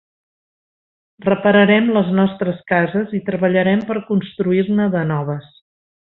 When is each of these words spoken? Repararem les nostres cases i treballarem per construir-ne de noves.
Repararem 1.25 1.91
les 1.97 2.09
nostres 2.21 2.63
cases 2.73 3.13
i 3.21 3.23
treballarem 3.31 3.83
per 3.93 3.99
construir-ne 4.11 4.89
de 4.97 5.09
noves. 5.17 5.53